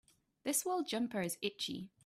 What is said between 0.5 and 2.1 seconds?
wool jumper is itchy.